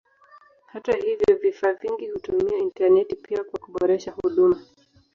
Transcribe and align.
Hata 0.67 0.91
hivyo 0.95 1.35
vifaa 1.41 1.73
vingi 1.73 2.09
hutumia 2.09 2.57
intaneti 2.57 3.15
pia 3.15 3.43
kwa 3.43 3.59
kuboresha 3.59 4.11
huduma. 4.11 4.61